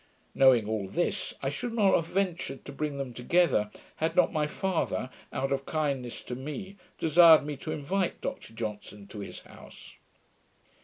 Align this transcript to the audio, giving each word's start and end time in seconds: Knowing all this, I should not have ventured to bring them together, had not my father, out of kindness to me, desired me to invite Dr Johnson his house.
Knowing 0.33 0.67
all 0.67 0.87
this, 0.87 1.31
I 1.43 1.51
should 1.51 1.73
not 1.73 1.93
have 1.93 2.07
ventured 2.07 2.65
to 2.65 2.71
bring 2.71 2.97
them 2.97 3.13
together, 3.13 3.69
had 3.97 4.15
not 4.15 4.33
my 4.33 4.47
father, 4.47 5.11
out 5.31 5.51
of 5.51 5.67
kindness 5.67 6.23
to 6.23 6.33
me, 6.33 6.75
desired 6.97 7.45
me 7.45 7.55
to 7.57 7.71
invite 7.71 8.19
Dr 8.19 8.53
Johnson 8.55 9.07
his 9.13 9.41
house. 9.41 9.97